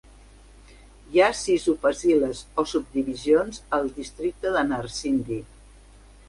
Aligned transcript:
Hi 1.15 1.19
ha 1.19 1.27
sis 1.41 1.67
upaziles, 1.73 2.41
o 2.63 2.65
subdivisions, 2.71 3.61
al 3.79 3.87
districte 3.99 4.55
de 4.57 4.65
Narsingdi. 4.71 5.41